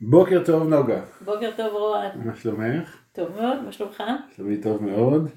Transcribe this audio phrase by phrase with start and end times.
[0.00, 1.00] בוקר טוב נוגה.
[1.24, 2.10] בוקר טוב רועד.
[2.24, 2.96] מה שלומך?
[3.12, 4.02] טוב מאוד, מה שלומך?
[4.36, 5.28] שלומי טוב מאוד.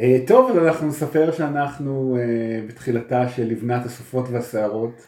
[0.00, 5.06] אה, טוב, אז אנחנו נספר שאנחנו אה, בתחילתה של לבנת הסופות והסערות,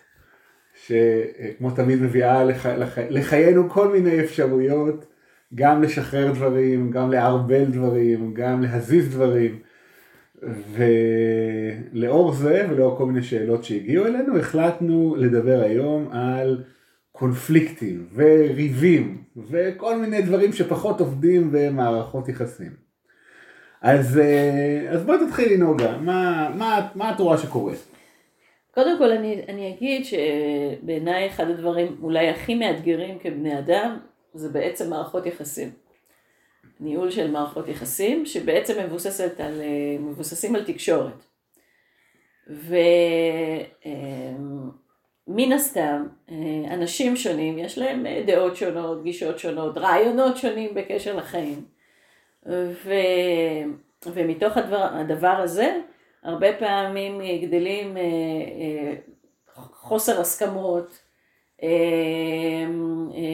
[0.74, 2.66] שכמו תמיד מביאה לח...
[2.66, 2.98] לח...
[3.10, 5.06] לחיינו כל מיני אפשרויות,
[5.54, 9.58] גם לשחרר דברים, גם לערבל דברים, גם להזיז דברים.
[11.92, 16.64] ולאור זה ולאור כל מיני שאלות שהגיעו אלינו, החלטנו לדבר היום על
[17.16, 22.76] קונפליקטים וריבים וכל מיני דברים שפחות עובדים במערכות יחסים.
[23.82, 27.72] אז, אה, אז בואי תתחילי נוגה, מה, מה, מה את רואה שקורה?
[28.70, 33.98] קודם כל אני, אני אגיד שבעיניי אחד הדברים אולי הכי מאתגרים כבני אדם
[34.34, 35.70] זה בעצם מערכות יחסים.
[36.80, 41.24] ניהול של מערכות יחסים שבעצם מבוססת על, אה, מבוססים על תקשורת.
[42.50, 42.76] ו...
[45.28, 51.16] מן הסתם, אה, אנשים שונים, יש להם אה, דעות שונות, גישות שונות, רעיונות שונים בקשר
[51.16, 51.64] לחיים.
[52.46, 52.92] ו...
[54.06, 55.80] ומתוך הדבר, הדבר הזה,
[56.22, 58.94] הרבה פעמים גדלים אה,
[59.54, 61.04] חוסר הסכמות,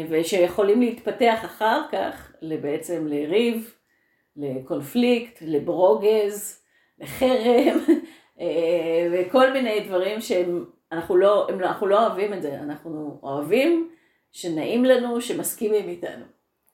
[0.08, 3.74] ושיכולים להתפתח אחר כך בעצם לריב,
[4.36, 6.62] לקונפליקט, לברוגז,
[6.98, 7.78] לחרם,
[9.12, 13.90] וכל מיני דברים שהם אנחנו לא, לא, אנחנו לא אוהבים את זה, אנחנו אוהבים
[14.32, 16.24] שנעים לנו, שמסכימים איתנו.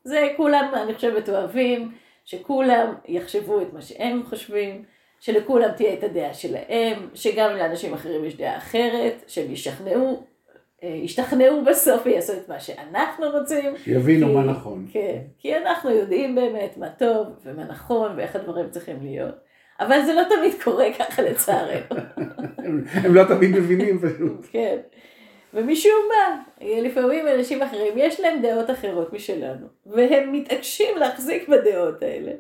[0.05, 1.93] זה כולם, אני חושבת, אוהבים,
[2.25, 4.85] שכולם יחשבו את מה שהם חושבים,
[5.21, 10.23] שלכולם תהיה את הדעה שלהם, שגם לאנשים אחרים יש דעה אחרת, שהם ישכנעו,
[10.83, 13.77] אה, ישתכנעו בסוף ויעשו את מה שאנחנו רוצים.
[13.77, 14.87] שיבינו כי, מה נכון.
[14.93, 19.35] כן, כי אנחנו יודעים באמת מה טוב ומה נכון ואיך הדברים צריכים להיות.
[19.81, 21.97] אבל זה לא תמיד קורה ככה לצערנו.
[22.93, 24.47] הם לא תמיד מבינים פשוט.
[24.51, 24.77] כן.
[25.55, 32.33] ומשום מה, לפעמים אנשים אחרים יש להם דעות אחרות משלנו, והם מתעקשים להחזיק בדעות האלה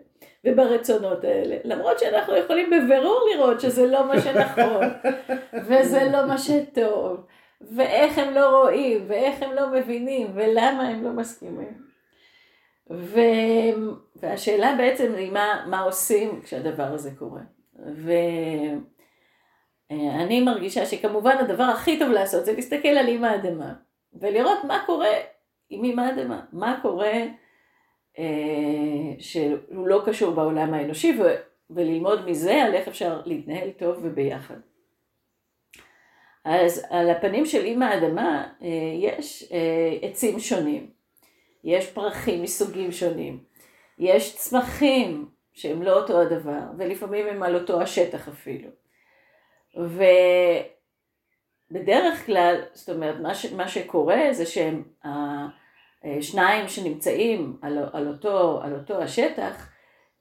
[0.45, 4.85] וברצונות האלה, למרות שאנחנו יכולים בבירור לראות שזה לא מה שנכון,
[5.67, 7.17] וזה לא מה שטוב,
[7.61, 11.86] ואיך הם לא רואים, ואיך הם לא מבינים, ולמה הם לא מסכימים.
[12.91, 13.21] ו...
[14.17, 17.41] והשאלה בעצם היא מה, מה עושים כשהדבר הזה קורה.
[19.91, 23.73] ואני מרגישה שכמובן הדבר הכי טוב לעשות זה להסתכל על אימא האדמה
[24.21, 25.13] ולראות מה קורה
[25.71, 27.13] עם אימא האדמה, מה קורה
[28.19, 28.25] אה,
[29.19, 31.23] שהוא לא קשור בעולם האנושי ו...
[31.71, 34.57] וללמוד מזה על איך אפשר להתנהל טוב וביחד.
[36.45, 40.96] אז על הפנים של אימא האדמה אה, יש אה, עצים שונים.
[41.67, 43.45] יש פרחים מסוגים שונים,
[43.99, 48.69] יש צמחים שהם לא אותו הדבר, ולפעמים הם על אותו השטח אפילו.
[51.71, 54.83] ובדרך כלל, זאת אומרת, מה, ש, מה שקורה זה שהם
[56.05, 59.69] השניים שנמצאים על, על, אותו, על אותו השטח,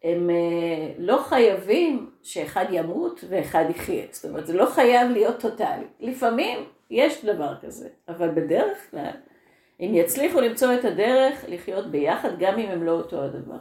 [0.04, 4.06] הם אה, לא חייבים שאחד ימות ואחד יחיה.
[4.12, 5.86] זאת אומרת, זה לא חייב להיות טוטאלי.
[6.00, 9.12] לפעמים יש דבר כזה, אבל בדרך כלל
[9.80, 13.58] הם יצליחו למצוא את הדרך לחיות ביחד גם אם הם לא אותו הדבר.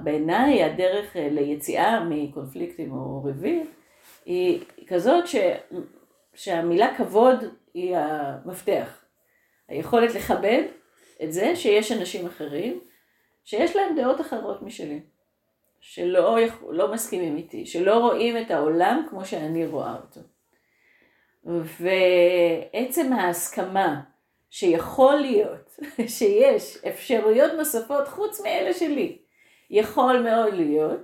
[0.00, 3.66] ובעיניי הדרך ליציאה מקונפליקטים או ריבים
[4.26, 5.36] היא כזאת ש...
[6.34, 7.44] שהמילה כבוד
[7.74, 9.04] היא המפתח.
[9.68, 10.62] היכולת לכבד
[11.22, 12.80] את זה שיש אנשים אחרים
[13.44, 15.00] שיש להם דעות אחרות משלי,
[15.80, 16.38] שלא
[16.70, 20.20] לא מסכימים איתי, שלא רואים את העולם כמו שאני רואה אותו.
[21.44, 24.00] ועצם ההסכמה
[24.50, 25.76] שיכול להיות
[26.16, 29.18] שיש אפשרויות נוספות חוץ מאלה שלי,
[29.70, 31.00] יכול מאוד להיות,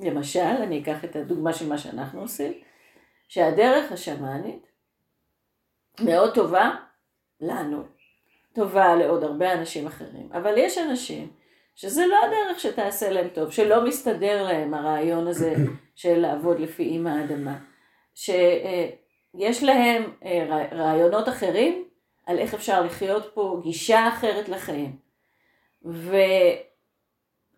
[0.00, 2.52] למשל, אני אקח את הדוגמה של מה שאנחנו עושים,
[3.28, 4.66] שהדרך השמאנית
[6.00, 6.70] מאוד טובה
[7.40, 7.82] לנו,
[8.52, 11.30] טובה לעוד הרבה אנשים אחרים, אבל יש אנשים
[11.74, 15.54] שזה לא הדרך שתעשה להם טוב, שלא מסתדר להם הרעיון הזה
[15.94, 17.58] של לעבוד לפי אימא האדמה,
[18.14, 18.30] ש...
[19.34, 21.84] יש להם אה, רעיונות אחרים
[22.26, 24.96] על איך אפשר לחיות פה, גישה אחרת לחיים.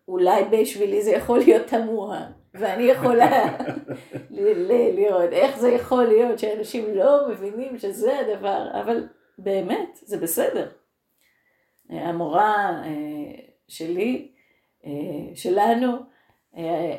[0.07, 3.57] ואולי בשבילי זה יכול להיות תמוה, ואני יכולה
[4.97, 9.07] לראות איך זה יכול להיות שאנשים לא מבינים שזה הדבר, אבל
[9.37, 10.69] באמת, זה בסדר.
[11.89, 14.31] המורה אה, שלי,
[14.85, 15.97] אה, שלנו, אה,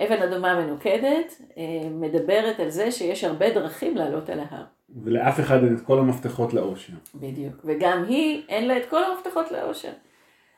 [0.06, 4.64] אבן אדומה מנוקדת אה, מדברת על זה שיש הרבה דרכים לעלות על ההר.
[5.02, 6.92] ולאף אחד אין את כל המפתחות לאושר.
[7.14, 9.92] בדיוק, וגם היא אין לה את כל המפתחות לאושר.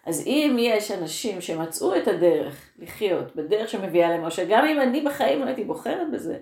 [0.07, 5.01] אז אם יש אנשים שמצאו את הדרך לחיות בדרך שמביאה להם אושר, גם אם אני
[5.01, 6.39] בחיים לא הייתי בוחרת בזה,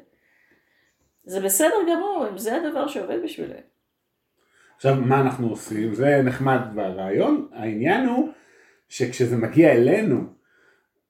[1.24, 3.60] זה בסדר גמור, אם זה הדבר שעובד בשבילם.
[4.76, 5.94] עכשיו, מה אנחנו עושים?
[5.94, 8.28] זה נחמד ברעיון, העניין הוא
[8.88, 10.37] שכשזה מגיע אלינו,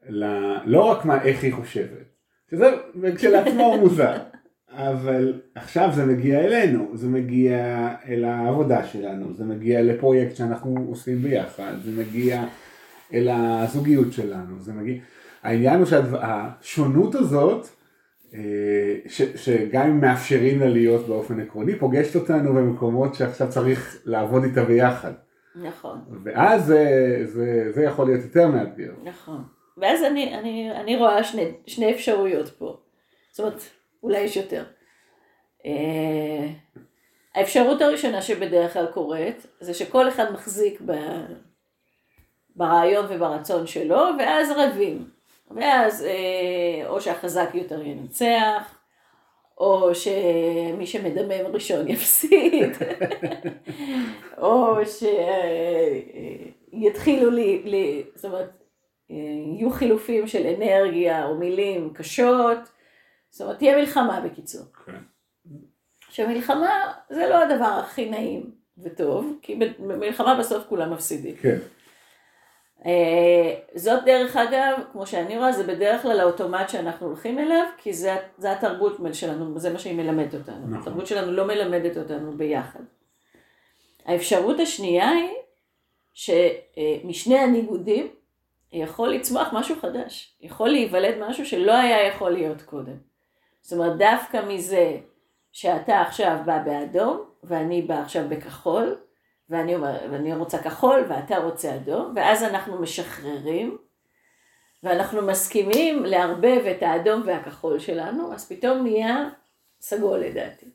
[0.08, 0.24] ל...
[0.64, 2.04] לא רק מה, איך היא חושבת,
[2.50, 2.70] שזה
[3.16, 4.16] כשלעצמו מוזר,
[4.70, 11.22] אבל עכשיו זה מגיע אלינו, זה מגיע אל העבודה שלנו, זה מגיע לפרויקט שאנחנו עושים
[11.22, 12.44] ביחד, זה מגיע
[13.14, 14.94] אל הזוגיות שלנו, זה מגיע...
[15.42, 17.68] העניין הוא שהשונות הזאת,
[18.34, 18.40] אה,
[19.06, 24.64] ש, שגם אם מאפשרים לה להיות באופן עקרוני, פוגשת אותנו במקומות שעכשיו צריך לעבוד איתה
[24.64, 25.12] ביחד.
[25.62, 25.98] נכון.
[26.24, 26.86] ואז זה,
[27.24, 28.92] זה, זה יכול להיות יותר מאתגר.
[29.04, 29.42] נכון.
[29.80, 32.76] ואז אני, אני, אני רואה שני, שני אפשרויות פה.
[33.30, 33.60] זאת אומרת,
[34.02, 34.64] אולי יש יותר.
[35.66, 36.48] אה,
[37.34, 40.92] האפשרות הראשונה שבדרך כלל קורית, זה שכל אחד מחזיק ב...
[42.56, 45.10] ברעיון וברצון שלו, ואז רבים.
[45.50, 48.78] ואז אה, או שהחזק יותר ינצח,
[49.58, 52.76] או שמי שמדמם ראשון יפסיד,
[54.42, 54.76] או
[56.72, 58.57] שיתחילו, לי, לי, זאת אומרת,
[59.10, 62.58] יהיו חילופים של אנרגיה או מילים קשות,
[63.31, 64.62] זאת אומרת, תהיה מלחמה בקיצור.
[64.87, 64.99] כן.
[66.10, 71.37] שמלחמה זה לא הדבר הכי נעים וטוב, כי במלחמה בסוף כולם מפסידים.
[71.37, 71.58] כן.
[72.87, 77.93] אה, זאת דרך אגב, כמו שאני רואה, זה בדרך כלל האוטומט שאנחנו הולכים אליו, כי
[77.93, 80.66] זה, זה התרבות שלנו, זה מה שהיא מלמדת אותנו.
[80.66, 80.81] נכון.
[80.81, 82.81] התרבות שלנו לא מלמדת אותנו ביחד.
[84.06, 85.31] האפשרות השנייה היא
[86.14, 88.08] שמשני הניגודים
[88.73, 92.97] יכול לצמוח משהו חדש, יכול להיוולד משהו שלא היה יכול להיות קודם.
[93.62, 94.97] זאת אומרת, דווקא מזה
[95.53, 98.97] שאתה עכשיו בא באדום, ואני בא עכשיו בכחול,
[99.50, 103.79] ואני, אומר, ואני רוצה כחול ואתה רוצה אדום, ואז אנחנו משחררים,
[104.82, 109.29] ואנחנו מסכימים לערבב את האדום והכחול שלנו, אז פתאום נהיה
[109.81, 110.67] סגול לדעתי.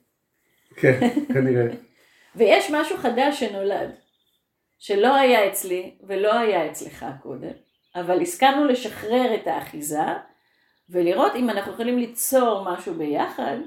[0.76, 1.68] כן, כנראה.
[2.36, 3.90] ויש משהו חדש שנולד,
[4.80, 7.52] שלא היה אצלי ולא היה אצלך קודם,
[7.96, 10.04] אבל הסכמנו לשחרר את האחיזה,
[10.90, 13.58] ולראות אם אנחנו יכולים ליצור משהו ביחד,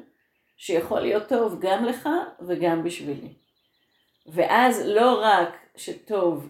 [0.57, 2.09] שיכול להיות טוב גם לך
[2.47, 3.33] וגם בשבילי.
[4.27, 6.49] ואז לא רק שטוב,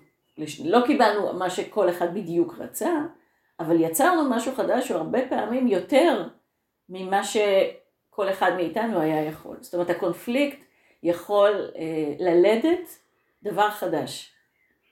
[0.64, 2.93] לא קיבלנו מה שכל אחד בדיוק רצה,
[3.61, 6.28] אבל יצרנו משהו חדש שהוא הרבה פעמים יותר
[6.88, 9.56] ממה שכל אחד מאיתנו היה יכול.
[9.61, 10.58] זאת אומרת הקונפליקט
[11.02, 12.99] יכול אה, ללדת
[13.43, 14.35] דבר חדש,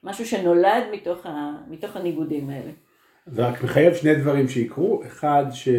[0.05, 2.71] משהו שנולד מתוך, ה, מתוך הניגודים האלה.
[3.27, 5.69] זה רק מחייב שני דברים שיקרו, אחד ש...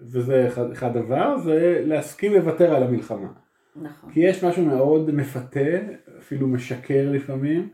[0.00, 3.28] וזה אחד, אחד דבר, זה להסכים לוותר על המלחמה.
[3.76, 4.12] נכון.
[4.12, 5.78] כי יש משהו מאוד מפתה,
[6.18, 7.68] אפילו משקר לפעמים,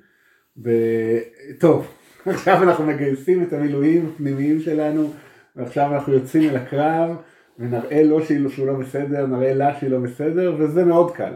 [0.56, 1.94] וטוב,
[2.26, 5.12] עכשיו אנחנו מגייסים את המילואים הפנימיים שלנו,
[5.56, 7.16] ועכשיו אנחנו יוצאים אל הקרב,
[7.58, 11.34] ונראה לו שהוא לא בסדר, נראה לה שהיא לא בסדר, וזה מאוד קל.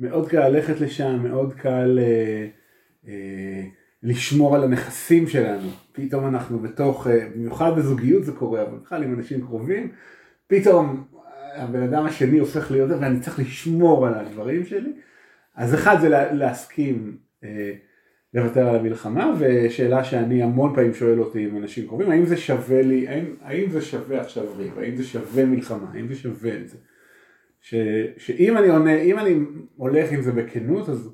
[0.00, 2.46] מאוד קל ללכת לשם, מאוד קל אה,
[3.08, 3.62] אה,
[4.02, 5.68] לשמור על הנכסים שלנו.
[5.92, 9.92] פתאום אנחנו בתוך, אה, במיוחד בזוגיות זה קורה, אבל בכלל עם אנשים קרובים,
[10.46, 11.04] פתאום
[11.54, 14.92] הבן אדם השני הופך להיות זה ואני צריך לשמור על הדברים שלי.
[15.54, 17.72] אז אחד זה להסכים אה,
[18.34, 22.82] לוותר על המלחמה, ושאלה שאני המון פעמים שואל אותי עם אנשים קרובים, האם זה שווה
[22.82, 26.68] לי, האם, האם זה שווה עכשיו ריב, האם זה שווה מלחמה, האם זה שווה את
[26.68, 26.76] זה.
[27.60, 27.74] ש,
[28.16, 29.38] שאם אני עונה, אם אני
[29.76, 31.10] הולך עם זה בכנות, אז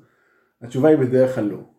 [0.61, 1.72] התשובה היא בדרך כלל לא.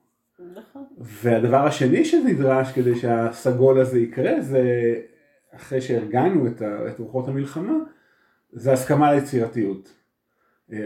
[1.05, 4.63] והדבר השני שנדרש כדי שהסגול הזה יקרה, זה
[5.57, 7.75] אחרי שהרגענו את, את רוחות המלחמה,
[8.53, 9.93] זה הסכמה ליצירתיות.
[10.73, 10.79] אה,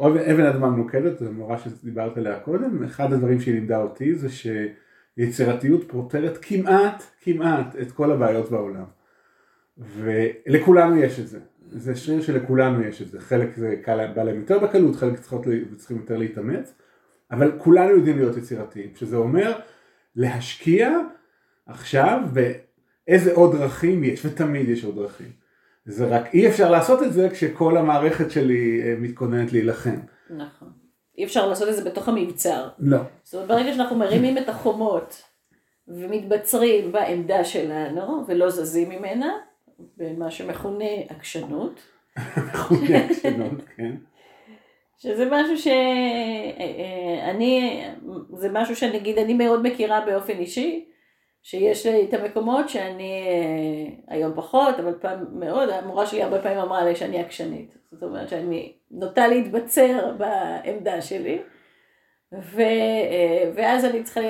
[0.00, 5.84] אבן אדמה מנוקדת, זו מורה שדיברת עליה קודם, אחד הדברים שהיא לימדה אותי זה שיצירתיות
[5.88, 8.84] פותרת כמעט, כמעט את כל הבעיות בעולם.
[9.78, 11.38] ולכולנו יש את זה.
[11.70, 13.20] זה שריר שלכולנו יש את זה.
[13.20, 15.20] חלק זה קל, בא להם יותר בקלות, חלק
[15.76, 16.74] צריכים יותר להתאמץ,
[17.30, 19.58] אבל כולנו יודעים להיות יצירתיים, שזה אומר
[20.16, 20.90] להשקיע
[21.66, 25.44] עכשיו באיזה עוד דרכים יש, ותמיד יש עוד דרכים.
[25.86, 30.00] זה רק אי אפשר לעשות את זה כשכל המערכת שלי אה, מתכוננת להילחם.
[30.30, 30.68] נכון.
[31.18, 32.68] אי אפשר לעשות את זה בתוך המבצר.
[32.78, 32.98] לא.
[33.22, 35.22] זאת אומרת, ברגע שאנחנו מרימים את החומות
[35.88, 39.32] ומתבצרים בעמדה שלנו ולא זזים ממנה,
[39.96, 41.80] במה שמכונה עקשנות.
[42.46, 43.94] מכונה עקשנות, כן.
[45.04, 45.82] שזה משהו שאני,
[47.60, 50.88] אה, אה, זה משהו שנגיד אני מאוד מכירה באופן אישי,
[51.42, 56.58] שיש לי את המקומות שאני אה, היום פחות, אבל פעם מאוד, המורה שלי הרבה פעמים
[56.58, 57.74] אמרה לי שאני עקשנית.
[57.92, 61.38] זאת אומרת שאני נוטה להתבצר בעמדה שלי,
[62.32, 62.62] ו,
[63.54, 64.20] ואז אני צריכה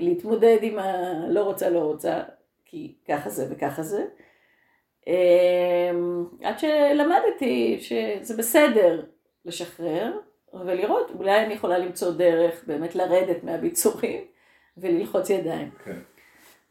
[0.00, 2.22] להתמודד עם הלא רוצה לא רוצה,
[2.64, 4.04] כי ככה זה וככה זה.
[6.42, 9.02] עד שלמדתי שזה בסדר
[9.44, 10.12] לשחרר,
[10.54, 14.24] ולראות, אולי אני יכולה למצוא דרך באמת לרדת מהביצורים
[14.76, 15.70] וללחוץ ידיים.
[15.84, 15.98] כן.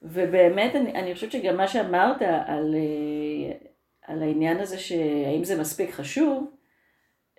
[0.02, 3.68] ובאמת, אני, אני חושבת שגם מה שאמרת על, אה,
[4.08, 6.52] על העניין הזה, שהאם זה מספיק חשוב,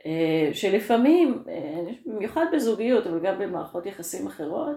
[0.06, 4.76] אה, שלפעמים, אה, במיוחד בזוגיות, אבל גם במערכות יחסים אחרות,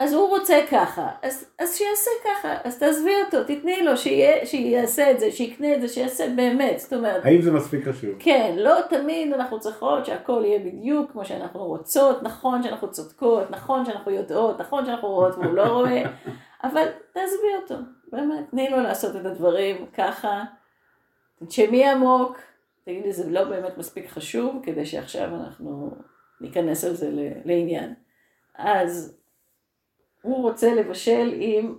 [0.00, 5.10] אז הוא רוצה ככה, אז, אז שיעשה ככה, אז תעזבי אותו, תתני לו, שיה, שיעשה
[5.10, 7.24] את זה, שיקנה את זה, שיעשה באמת, זאת אומרת...
[7.24, 8.10] האם זה מספיק חשוב?
[8.18, 13.84] כן, לא תמיד אנחנו צריכות שהכל יהיה בדיוק כמו שאנחנו רוצות, נכון שאנחנו צודקות, נכון
[13.84, 16.02] שאנחנו יודעות, נכון שאנחנו רואות והוא לא רואה,
[16.64, 17.74] אבל תעזבי אותו,
[18.12, 20.42] באמת, תני לו לעשות את הדברים ככה,
[21.38, 22.38] תנשמי עמוק,
[22.84, 25.90] תגידי זה לא באמת מספיק חשוב, כדי שעכשיו אנחנו
[26.40, 27.10] ניכנס על זה
[27.44, 27.94] לעניין.
[28.54, 29.19] אז
[30.22, 31.74] הוא רוצה לבשל עם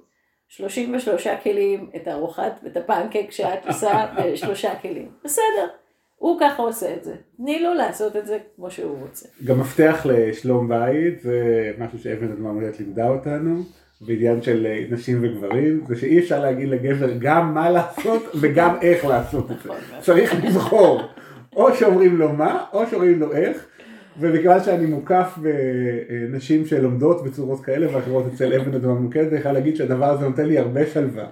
[0.48, 5.10] 33 כלים את הארוחת ואת הפנקק שאת עושה בשלושה כלים.
[5.26, 5.68] בסדר,
[6.16, 7.16] הוא ככה עושה את זה.
[7.38, 9.28] תני לו לעשות את זה כמו שהוא רוצה.
[9.44, 13.64] גם מפתח לשלום בית, זה משהו שאבן הדממויות לימדה אותנו,
[14.02, 19.52] בעניין של נשים וגברים, זה שאי אפשר להגיד לגבר גם מה לעשות וגם איך לעשות
[19.52, 19.70] את זה.
[19.70, 21.02] נכון, צריך לבחור.
[21.56, 23.68] או שאומרים לו מה, או שאומרים לו איך.
[24.20, 29.76] ובגלל שאני מוקף בנשים שלומדות בצורות כאלה ואחרות אצל אבן אדמה ממוקדת, אני יכול להגיד
[29.76, 31.28] שהדבר הזה נותן לי הרבה שלווה.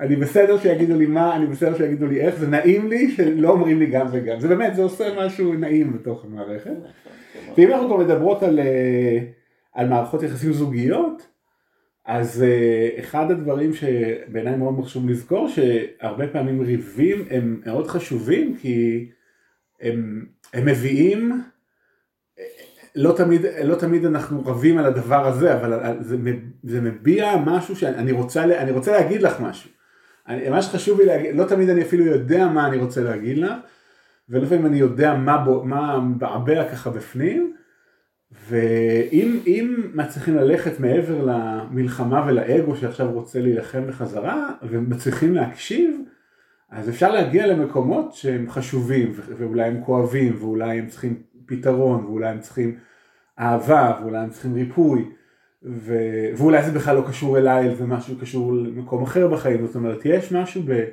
[0.00, 3.78] אני בסדר שיגידו לי מה, אני בסדר שיגידו לי איך, זה נעים לי שלא אומרים
[3.78, 4.40] לי גם וגם.
[4.40, 6.76] זה באמת, זה עושה משהו נעים בתוך המערכת.
[7.56, 9.18] ואם אנחנו כבר מדברות על, אה,
[9.72, 11.26] על מערכות יחסים זוגיות,
[12.06, 19.08] אז אה, אחד הדברים שבעיניי מאוד חשוב לזכור, שהרבה פעמים ריבים הם מאוד חשובים, כי
[19.80, 21.42] הם, הם מביאים
[22.96, 26.16] לא תמיד, לא תמיד אנחנו רבים על הדבר הזה, אבל זה,
[26.62, 29.70] זה מביע משהו שאני רוצה, אני רוצה להגיד לך משהו.
[30.28, 33.52] אני, מה שחשוב לי להגיד, לא תמיד אני אפילו יודע מה אני רוצה להגיד לך,
[34.28, 37.54] ולפעמים אני יודע מה, מה בעבע ככה בפנים,
[38.48, 46.00] ואם מצליחים ללכת מעבר למלחמה ולאגו שעכשיו רוצה להילחם בחזרה, ומצליחים להקשיב,
[46.70, 52.40] אז אפשר להגיע למקומות שהם חשובים, ואולי הם כואבים, ואולי הם צריכים פתרון, ואולי הם
[52.40, 52.78] צריכים
[53.38, 55.10] אהבה, ואולי הם צריכים ריפוי,
[55.62, 55.94] ו...
[56.36, 60.32] ואולי זה בכלל לא קשור אליי, זה משהו קשור למקום אחר בחיים, זאת אומרת, יש
[60.32, 60.84] משהו ב...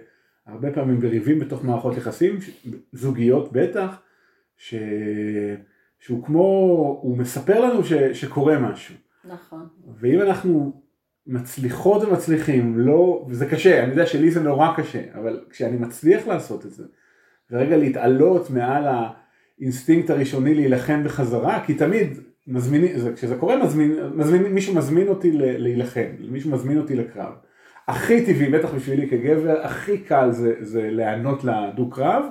[0.46, 2.38] הרבה פעמים בריבים בתוך מערכות יחסים,
[2.92, 4.02] זוגיות בטח,
[4.58, 4.76] ש...
[6.00, 6.40] שהוא כמו,
[7.02, 7.94] הוא מספר לנו ש...
[7.94, 8.96] שקורה משהו.
[9.26, 9.68] נכון.
[10.00, 10.82] ואם אנחנו
[11.28, 16.66] מצליחות ומצליחים, לא, וזה קשה, אני יודע שלי זה נורא קשה, אבל כשאני מצליח לעשות
[16.66, 16.84] את זה,
[17.52, 18.88] ורגע להתעלות מעל
[19.60, 26.08] האינסטינקט הראשוני להילחם בחזרה, כי תמיד מזמינים, כשזה קורה מזמין, מזמין, מישהו מזמין אותי להילחם,
[26.30, 27.34] מישהו מזמין אותי לקרב.
[27.88, 32.26] הכי טבעי, בטח בשבילי כגבר, הכי קל זה, זה להיענות לדו קרב,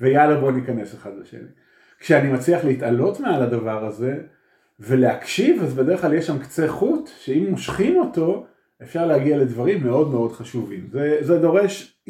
[0.00, 1.48] ויאללה בוא ניכנס אחד לשני.
[2.00, 4.14] כשאני מצליח להתעלות מעל הדבר הזה,
[4.80, 8.46] ולהקשיב, אז בדרך כלל יש שם קצה חוט, שאם מושכים אותו,
[8.82, 10.88] אפשר להגיע לדברים מאוד מאוד חשובים.
[10.92, 12.00] זה, זה דורש,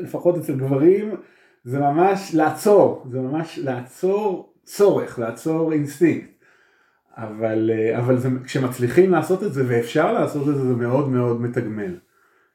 [0.00, 1.14] לפחות אצל גברים,
[1.66, 6.30] זה ממש לעצור, זה ממש לעצור צורך, לעצור אינסטינקט.
[7.16, 11.96] אבל, אבל זה, כשמצליחים לעשות את זה ואפשר לעשות את זה, זה מאוד מאוד מתגמל,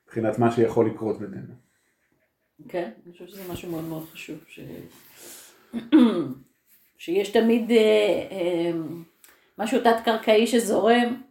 [0.05, 1.53] מבחינת מה שיכול לקרות בינינו.
[2.69, 4.59] כן, אני חושבת שזה משהו מאוד מאוד חשוב, ש...
[6.97, 7.71] שיש תמיד...
[7.71, 8.71] אה, אה,
[9.57, 11.21] משהו תת-קרקעי שזורם,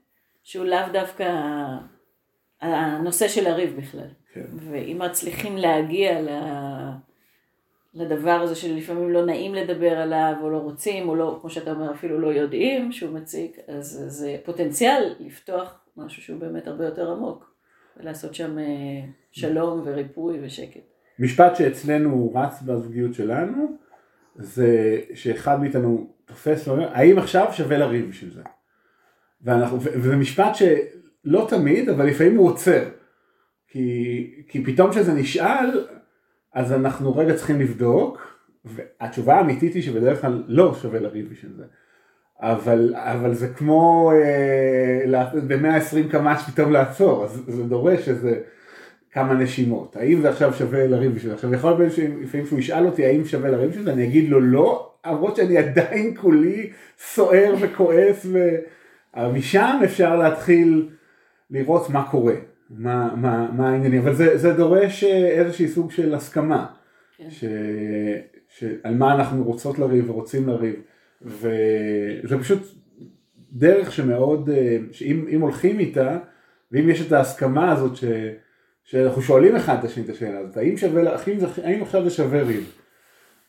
[0.42, 1.32] שהוא לאו דווקא
[2.60, 4.08] הנושא של הריב בכלל.
[4.32, 4.46] כן.
[4.54, 6.20] ואם מצליחים להגיע
[7.94, 11.92] לדבר הזה שלפעמים לא נעים לדבר עליו, או לא רוצים, או לא, כמו שאתה אומר,
[11.92, 17.54] אפילו לא יודעים שהוא מציק, אז זה פוטנציאל לפתוח משהו שהוא באמת הרבה יותר עמוק,
[17.96, 18.64] ולעשות שם אה,
[19.32, 20.80] שלום וריפוי ושקט.
[21.18, 23.76] משפט שאצלנו רץ בזוגיות שלנו,
[24.36, 28.42] זה שאחד מאיתנו תופס ואומר, האם עכשיו שווה לריב בשביל זה?
[29.42, 32.88] ואנחנו, וזה משפט שלא תמיד, אבל לפעמים הוא עוצר.
[33.68, 35.86] כי, כי פתאום כשזה נשאל,
[36.54, 41.64] אז אנחנו רגע צריכים לבדוק, והתשובה האמיתית היא שבדרך כלל לא שווה לריב בשביל זה.
[42.40, 48.40] אבל, אבל זה כמו אה, ב-120 קמ"ש פתאום לעצור, אז זה דורש איזה
[49.12, 49.96] כמה נשימות.
[49.96, 51.34] האם זה עכשיו שווה לריב בשביל זה?
[51.34, 54.40] עכשיו יכול להיות שלפעמים שהוא ישאל אותי האם שווה לריב בשביל זה, אני אגיד לו
[54.40, 58.38] לא, למרות שאני עדיין כולי סוער וכועס, ו...
[59.16, 60.88] משם אפשר להתחיל
[61.50, 62.34] לראות מה קורה,
[62.70, 66.66] מה, מה, מה העניינים, אבל זה, זה דורש אה, איזשהי סוג של הסכמה,
[67.16, 67.30] כן.
[67.30, 67.44] ש,
[68.48, 70.74] שעל מה אנחנו רוצות לריב ורוצים לריב,
[71.22, 72.58] וזה פשוט
[73.52, 76.18] דרך שמאוד, אה, שאם הולכים איתה,
[76.72, 78.04] ואם יש את ההסכמה הזאת ש,
[78.84, 82.42] שאנחנו שואלים אחד את השני את השאלה הזאת, האם, שווה, האם, האם עכשיו זה שווה
[82.42, 82.72] ריב?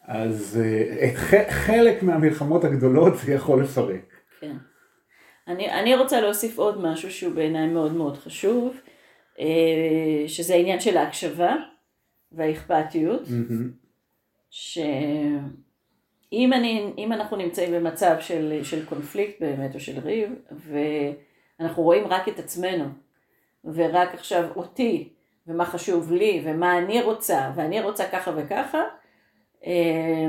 [0.08, 1.18] אז אה, את
[1.50, 4.14] חלק מהמלחמות הגדולות זה יכול לפרק.
[4.40, 4.56] כן.
[5.48, 8.82] אני, אני רוצה להוסיף עוד משהו שהוא בעיניי מאוד מאוד חשוב,
[10.28, 11.56] שזה העניין של ההקשבה
[12.32, 13.22] והאכפתיות.
[14.50, 20.30] שאם אני, אם אנחנו נמצאים במצב של, של קונפליקט באמת או של ריב,
[21.60, 22.86] ואנחנו רואים רק את עצמנו,
[23.66, 25.10] ורק עכשיו אותי,
[25.48, 28.84] ומה חשוב לי, ומה אני רוצה, ואני רוצה ככה וככה,
[29.66, 30.28] אה,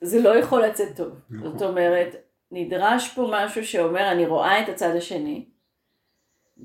[0.00, 1.08] זה לא יכול לצאת טוב.
[1.30, 1.58] נכון.
[1.58, 2.16] זאת אומרת,
[2.50, 5.44] נדרש פה משהו שאומר, אני רואה את הצד השני,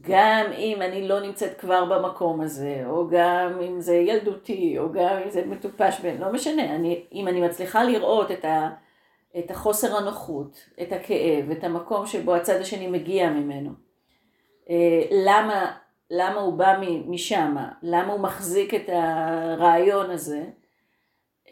[0.02, 5.18] גם אם אני לא נמצאת כבר במקום הזה, או גם אם זה ילדותי, או גם
[5.24, 8.70] אם זה מטופש, לא משנה, אני, אם אני מצליחה לראות את, ה,
[9.38, 13.70] את החוסר הנוחות, את הכאב, את המקום שבו הצד השני מגיע ממנו,
[14.70, 15.72] אה, למה,
[16.12, 20.44] למה הוא בא משם, למה הוא מחזיק את הרעיון הזה,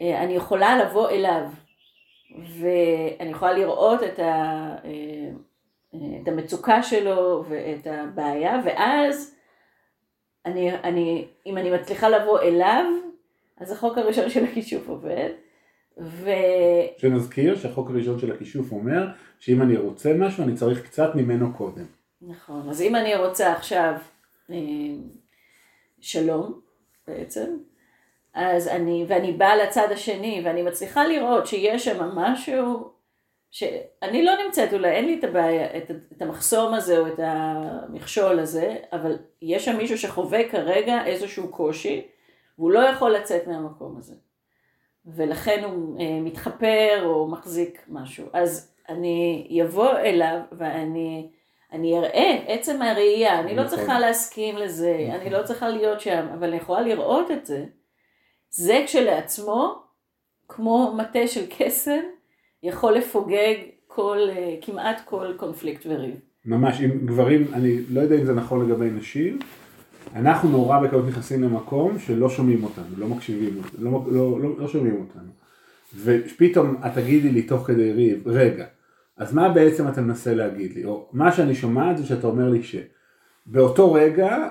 [0.00, 1.42] אה, אני יכולה לבוא אליו,
[2.58, 4.24] ואני יכולה לראות את, ה,
[4.84, 5.30] אה,
[6.22, 9.34] את המצוקה שלו ואת הבעיה, ואז
[10.46, 12.84] אני, אני, אם אני מצליחה לבוא אליו,
[13.56, 15.30] אז החוק הראשון של הכישוף עובד,
[15.98, 16.30] ו...
[16.98, 19.06] שנזכיר שהחוק הראשון של הכישוף אומר
[19.38, 21.84] שאם אני רוצה משהו אני צריך קצת ממנו קודם.
[22.22, 23.94] נכון, אז אם אני רוצה עכשיו
[24.50, 24.56] אה,
[26.00, 26.60] שלום
[27.06, 27.56] בעצם,
[28.34, 32.93] אז אני, ואני באה לצד השני ואני מצליחה לראות שיש שם משהו
[33.54, 38.38] שאני לא נמצאת, אולי אין לי את הבעיה, את, את המחסום הזה או את המכשול
[38.38, 42.06] הזה, אבל יש שם מישהו שחווה כרגע איזשהו קושי
[42.58, 44.14] והוא לא יכול לצאת מהמקום הזה.
[45.06, 48.26] ולכן הוא אה, מתחפר או מחזיק משהו.
[48.32, 51.28] אז אני אבוא אליו ואני
[51.72, 53.76] אני אראה, עצם הראייה, אני לא נכון.
[53.76, 55.20] צריכה להסכים לזה, נכון.
[55.20, 57.64] אני לא צריכה להיות שם, אבל אני יכולה לראות את זה.
[58.50, 59.82] זה כשלעצמו,
[60.48, 62.00] כמו מטה של קסם,
[62.64, 63.54] יכול לפוגג
[63.86, 66.14] כל, אה, כמעט כל קונפליקט וריב.
[66.44, 69.38] ממש, עם גברים, אני לא יודע אם זה נכון לגבי נשים,
[70.14, 75.00] אנחנו נורא בקלות נכנסים למקום שלא שומעים אותנו, לא מקשיבים, לא, לא, לא, לא שומעים
[75.00, 75.30] אותנו.
[75.96, 78.66] ופתאום את תגידי לי תוך כדי ריב, רגע,
[79.16, 80.84] אז מה בעצם אתה מנסה להגיד לי?
[80.84, 84.48] או מה שאני שומעת זה שאתה אומר לי שבאותו רגע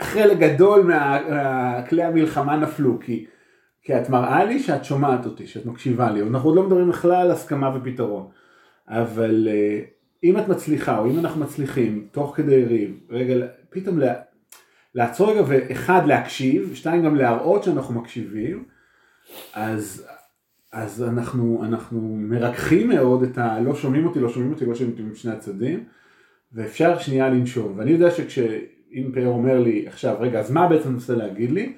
[0.00, 3.26] חלק גדול מהכלי המלחמה נפלו, כי,
[3.82, 7.12] כי את מראה לי שאת שומעת אותי, שאת מקשיבה לי, אנחנו עוד לא מדברים בכלל
[7.12, 8.28] על הסכמה ופתרון,
[8.88, 9.80] אבל אה,
[10.24, 14.14] אם את מצליחה, או אם אנחנו מצליחים, תוך כדי ריב, רגע, פתאום לה,
[14.94, 18.64] לעצור רגע ואחד להקשיב, שתיים גם להראות שאנחנו מקשיבים,
[19.54, 20.06] אז,
[20.72, 23.60] אז אנחנו, אנחנו מרככים מאוד את ה...
[23.60, 25.84] לא שומעים אותי, לא שומעים אותי, לא שומעים אותי משני הצדדים,
[26.52, 27.78] ואפשר שנייה לנשום.
[27.78, 31.72] ואני יודע שכשאם פאר אומר לי עכשיו, רגע, אז מה בעצם מנסה להגיד לי?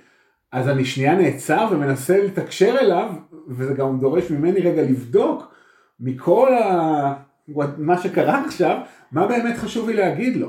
[0.54, 3.12] אז אני שנייה נעצר ומנסה לתקשר אליו,
[3.48, 5.54] וזה גם דורש ממני רגע לבדוק
[6.00, 7.14] מכל ה...
[7.78, 8.78] מה שקרה עכשיו,
[9.12, 10.48] מה באמת חשוב לי להגיד לו.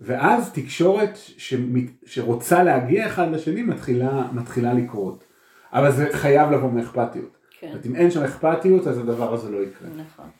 [0.00, 1.90] ואז תקשורת שמת...
[2.04, 5.24] שרוצה להגיע אחד לשני מתחילה, מתחילה לקרות.
[5.72, 7.36] אבל זה חייב לבוא מאכפתיות.
[7.60, 9.88] כן, זאת אומרת, אם אין שם אכפתיות, אז הדבר הזה לא יקרה.
[9.88, 10.30] נכון,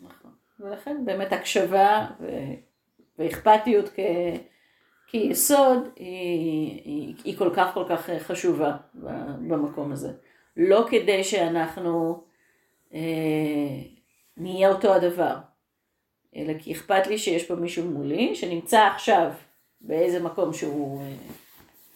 [0.00, 0.30] נכון.
[0.60, 2.26] ולכן באמת הקשבה ו...
[3.18, 4.00] ואכפתיות כ...
[5.22, 10.12] כיסוד היא, היא, היא כל כך כל כך חשובה ב- במקום הזה.
[10.56, 12.22] לא כדי שאנחנו
[12.94, 13.00] אה,
[14.36, 15.36] נהיה אותו הדבר,
[16.36, 19.30] אלא כי אכפת לי שיש פה מישהו מולי שנמצא עכשיו
[19.80, 21.12] באיזה מקום שהוא אה,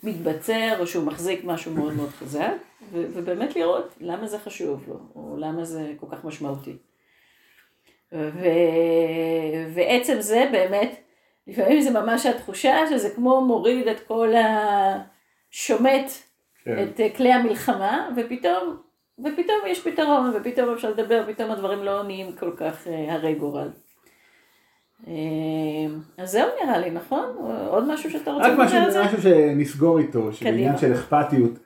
[0.02, 2.52] מתבצר או שהוא מחזיק משהו מאוד מאוד חזק,
[2.92, 6.76] ו- ובאמת לראות למה זה חשוב לו, או למה זה כל כך משמעותי.
[8.12, 11.07] ו- ועצם זה באמת,
[11.48, 14.32] לפעמים זה ממש התחושה שזה כמו מוריד את כל
[15.50, 16.10] השומט,
[16.64, 16.82] כן.
[16.82, 18.76] את אה, כלי המלחמה, ופתאום,
[19.18, 23.68] ופתאום יש פתרון, ופתאום אפשר לדבר, פתאום הדברים לא נהיים כל כך אה, הרי גורל.
[25.06, 25.12] אה,
[26.18, 27.24] אז זהו נראה לי, נכון?
[27.68, 29.02] עוד משהו שאתה רוצה רק לדבר על זה?
[29.04, 30.78] משהו שנסגור איתו, שבעניין.
[30.78, 31.58] של אכפתיות,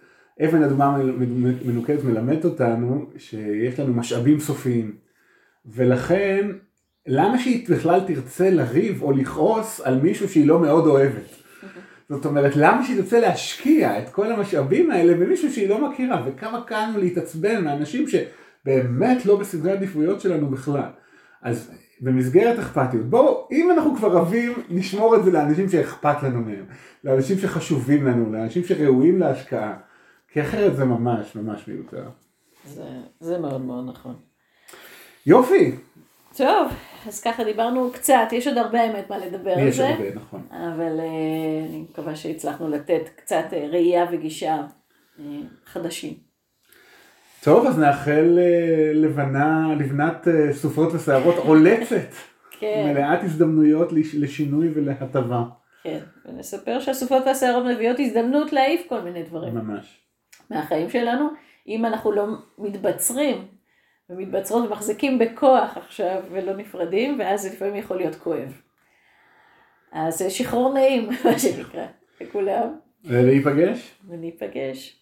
[0.44, 0.98] אבן הדוגמה
[1.64, 4.96] מנוקדת מלמדת אותנו שיש לנו משאבים סופיים,
[5.66, 6.46] ולכן
[7.06, 11.42] למה שהיא בכלל תרצה לריב או לכעוס על מישהו שהיא לא מאוד אוהבת?
[12.08, 16.64] זאת אומרת, למה שהיא תרצה להשקיע את כל המשאבים האלה במישהו שהיא לא מכירה, וכמה
[16.64, 20.90] קל לנו להתעצבן מאנשים שבאמת לא בסדרי עדיפויות שלנו בכלל.
[21.42, 26.64] אז במסגרת אכפתיות, בואו, אם אנחנו כבר רבים, נשמור את זה לאנשים שאכפת לנו מהם,
[27.04, 29.76] לאנשים שחשובים לנו, לאנשים שראויים להשקעה,
[30.28, 32.08] כי אחרת זה ממש ממש מיותר.
[32.64, 32.84] זה,
[33.20, 34.14] זה מאוד מאוד נכון.
[35.26, 35.76] יופי,
[36.36, 36.72] טוב,
[37.08, 40.46] אז ככה דיברנו קצת, יש עוד הרבה האמת מה לדבר על יש זה, הרבה, נכון.
[40.50, 41.06] אבל אה,
[41.68, 44.54] אני מקווה שהצלחנו לתת קצת אה, ראייה וגישה
[45.20, 45.24] אה,
[45.66, 46.14] חדשים.
[47.44, 51.96] טוב, אז נאחל אה, לבנה, לבנת אה, סופות ושערות עולצת,
[52.60, 55.42] כן, מלאת הזדמנויות לש- לשינוי ולהטבה,
[55.82, 55.98] כן.
[56.26, 59.98] ונספר שהסופות והשערות מביאות הזדמנות להעיף כל מיני דברים ממש.
[60.50, 61.28] מהחיים שלנו,
[61.68, 62.26] אם אנחנו לא
[62.58, 63.44] מתבצרים
[64.10, 68.60] ומתבצרות ומחזיקים בכוח עכשיו ולא נפרדים, ואז זה לפעמים יכול להיות כואב.
[69.92, 71.86] אז שחרור נעים, מה שנקרא,
[72.20, 73.94] לכולם, ולהיפגש.
[74.08, 75.01] וניפגש.